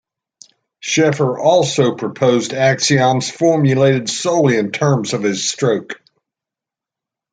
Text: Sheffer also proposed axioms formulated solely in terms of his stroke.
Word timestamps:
Sheffer 0.81 1.37
also 1.37 1.93
proposed 1.93 2.53
axioms 2.53 3.29
formulated 3.29 4.09
solely 4.09 4.57
in 4.57 4.71
terms 4.71 5.13
of 5.13 5.21
his 5.21 5.47
stroke. 5.47 6.01